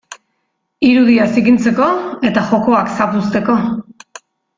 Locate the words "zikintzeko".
1.35-1.89